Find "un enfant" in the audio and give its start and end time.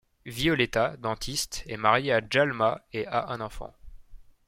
3.27-3.71